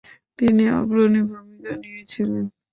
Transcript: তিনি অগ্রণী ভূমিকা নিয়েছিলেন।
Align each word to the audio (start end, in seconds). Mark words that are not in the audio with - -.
তিনি 0.39 0.63
অগ্রণী 0.79 1.21
ভূমিকা 1.29 1.71
নিয়েছিলেন। 1.81 2.45